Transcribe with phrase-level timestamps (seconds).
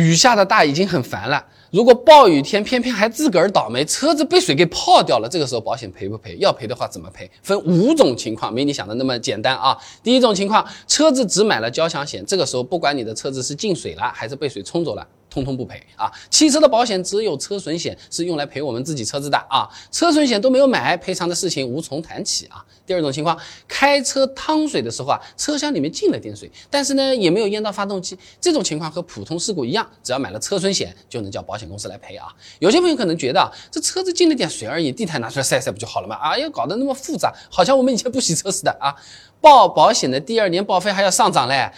[0.00, 6.36] 雨下的大已经很烦了，如果暴雨天偏偏还自个儿倒霉，车子被水给泡掉了，这个时候保险赔不赔？
[6.38, 7.30] 要赔的话怎么赔？
[7.42, 9.76] 分五种情况，没你想的那么简单啊。
[10.02, 15.06] 第一种情况，车子只买了交强险，这个时候不管你的车子是进水了还是被水冲走了。
[15.30, 16.10] 通通不赔啊！
[16.28, 22.62] 汽车的保险只有车损险是用来赔我们自己车子的啊，车损险都没有买，赔偿的事情无从谈起啊。
[22.84, 23.38] 第二种情况，
[23.68, 32.26] 开车趟水的时候啊，车厢里面进了点水，但是呢也没有淹到发动机，这种情况和普通事故一样，只要买了车损险就能叫保险公司来赔啊。
[32.58, 36.16] 有些朋友可能觉得啊这车子进了点水而已，地毯拿出来晒晒不就好了吗？
[36.16, 38.92] 啊，要搞得那么复杂，好像我们以前不洗车似的啊。
[39.40, 41.70] 报保险的第二年报废还要上涨嘞，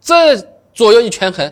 [0.00, 0.36] 这
[0.74, 1.50] 左右一权衡。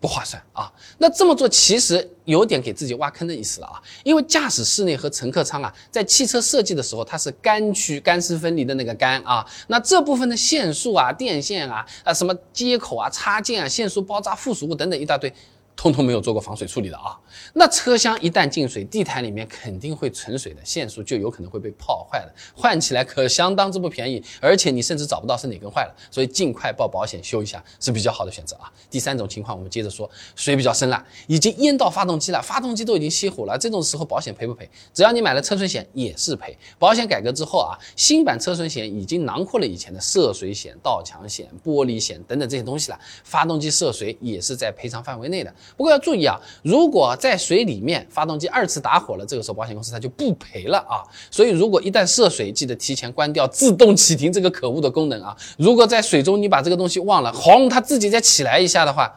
[0.00, 0.72] 不划算啊！
[0.98, 3.82] 那这么做其实有点给自己挖坑的意思了啊！
[4.04, 15.32] 因为驾驶室内和乘客舱啊，在汽车设计的时候，它是干区干湿分离的那个干啊，那这部分的线束啊、电线啊、啊什么接口啊、插件啊、线束包扎附属物等等一大堆。
[15.78, 17.16] 通通没有做过防水处理的啊，
[17.54, 28.68] 那车厢一旦进水，地毯里面肯定会存水的，线束就有可能会被泡坏的，换起来可相当之不便宜，而且你甚至找不到是哪根坏了，所以尽快报保险修一下是比较好的选择啊。
[28.90, 34.68] 第三种情况，我们接着说，水比较深了，已经淹到发动机了，发动机都已经熄火了，这种时候保险赔不赔？
[34.92, 36.58] 只要你买了车损险也是赔。
[36.76, 45.54] 保险改革之后啊，新版车损险已经囊括了以前的涉水险、盗抢险、玻璃险等等这些东西了，发动机涉水也是在赔偿范围内的。
[45.76, 51.02] 不过要注意啊，如果在水里面发动机二次打火了，这个时候保险公司它就不赔了啊。
[51.30, 55.36] 所以如果一旦涉水，记得提前关掉自动启停这个可恶的功能啊。
[55.56, 59.12] 如果在水中你把这个东西忘了，轰，它自己再起来一下的话。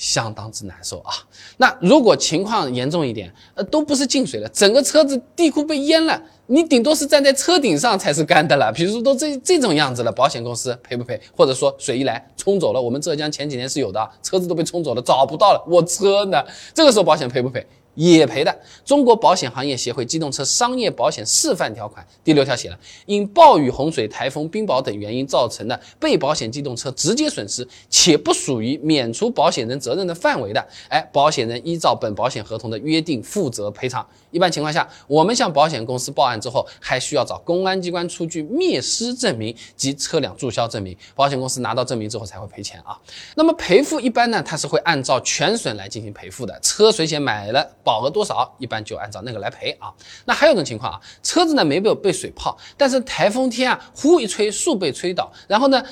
[0.00, 1.12] 相当之难受啊！
[1.58, 8.72] 那如果情况严重一点，呃，都不是进水了，整个车子地库被淹了，你顶多是站在车顶上才是干的了。
[8.72, 11.20] 比如说都这这种样子了，保险公司赔不赔？
[11.36, 16.42] 或者说水一来冲走了，我们浙江前几年是有的，车子都被冲走了，找不到了，我车呢？
[16.72, 17.66] 这个时候保险赔不赔？
[17.94, 18.56] 也赔的。
[18.84, 34.06] 中国保险行业协会机动车商业保险示范条款第六条写了：因暴雨、洪水、台风、冰雹等原因造成的被保险机动车直接损失，且不属于免除保险人责任的范围的，哎，保险人依照本保险合同的约定负责赔偿。
[34.30, 42.96] 一般情况下，我们向保险公司报案之后，还需要找公安机关出具灭失证明及车辆注销证明，保险公司拿到证明之后才会赔钱啊。
[43.34, 46.58] 那么赔付一般呢，它是会按照全损来进行赔付的。
[46.60, 47.68] 车损险买了。
[47.82, 49.92] 保额多少，一般就按照那个来赔啊。
[50.24, 55.82] 那还有一种情况啊，车子呢没有被水泡，但是台风天啊，呼一吹树被吹倒，然后呢，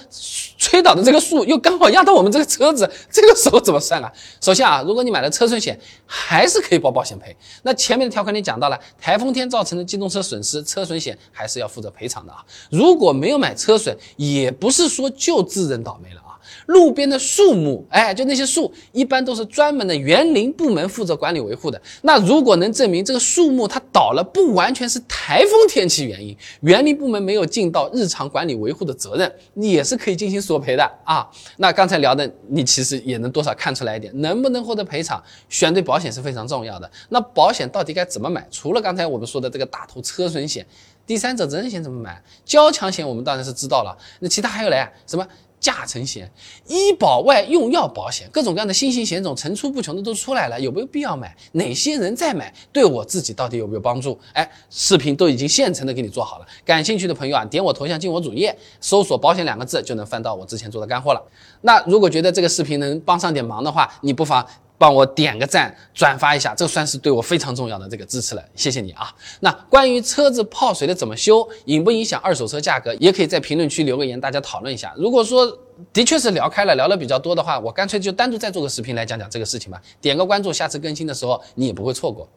[0.57, 4.13] 吹倒的这个树又刚好压到我们这个车子，这个时候怎么算啊？
[4.41, 7.37] 首先啊，如果你买了车损险，还是可以报保险赔。
[7.63, 12.45] 那前面的条款里讲到了，台风天造成的机动车损失，车损险还是要负责赔偿的啊。
[12.71, 16.23] 如果没有买车损，也不是说就自认倒霉了。
[16.67, 21.81] 路边的树木，哎，就那些树，一般都是专门的园林部门负责管理维护的。
[22.03, 31.29] 那如果能证明这个树木它倒了，不完全是台风天气原因，园林部门没有尽到日常管理维护的责任，也是可以进行索赔的啊。
[31.57, 36.91] 那刚才聊的，你其实也能多少看出来一点，能不能获得赔偿，选对保险是非常重要的。
[37.09, 38.47] 那保险到底该怎么买？
[38.51, 40.67] 除了刚才我们说的这个大头车损险，
[41.09, 42.23] 第三者责任险怎么买？
[42.45, 45.27] 交强险我们当然是知道了，那其他还有嘞，什么？
[45.59, 46.31] 驾乘险、
[46.69, 51.37] 医保外用药保险，各种各样的新型险种层出不穷的都出来了，有没有必要买？
[51.51, 52.55] 哪些人在买？
[52.73, 54.17] 对我自己到底有没有帮助？
[54.35, 61.21] 哎，视频都已经现成的给你做好了，感兴趣的朋友啊，点我头像进我主页，搜索“保险”两个字，就能翻到我之前做的干货了。
[61.63, 64.47] 那如果觉得这个视频能帮上点忙的话，你不妨。
[64.79, 69.13] 帮我点个赞，转发一下，这算是对我非常重要的这个支持了，谢谢你啊！
[69.41, 74.95] 那关于车子泡水的怎么修，影不影响二手车价格，也可以在评论区留个言，大家讨论一下。
[74.97, 75.47] 如果说
[75.93, 79.83] 的确是聊开了，聊的比较多的话，我干脆就单独再做个视频来讲讲这个事情吧。
[80.01, 82.29] 点个关注，下次更新的时候你也不会错过。